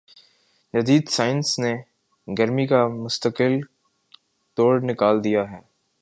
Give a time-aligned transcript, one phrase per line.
[0.73, 1.73] جدید سائنس نے
[2.27, 3.59] گرمی کا مستقل
[4.57, 5.59] توڑ نکال دیا ہے